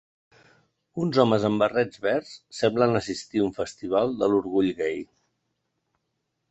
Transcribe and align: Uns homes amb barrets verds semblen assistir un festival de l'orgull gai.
Uns 1.03 1.19
homes 1.23 1.45
amb 1.49 1.63
barrets 1.63 2.01
verds 2.07 2.31
semblen 2.61 3.01
assistir 3.01 3.45
un 3.49 3.55
festival 3.61 4.19
de 4.23 4.33
l'orgull 4.35 4.73
gai. 4.83 5.01